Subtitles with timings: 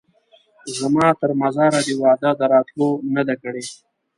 [0.77, 3.63] زما تر مزاره دي وعده د راتلو نه ده کړې